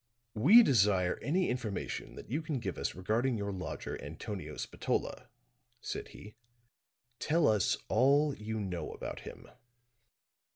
[0.33, 5.29] "We desire any information that you can give us regarding your lodger, Antonio Spatola,"
[5.79, 6.33] said he.
[7.19, 9.47] "Tell us all you know about him."